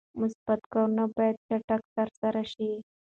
[0.21, 2.71] مثبت کارونه باید چټک ترسره شي.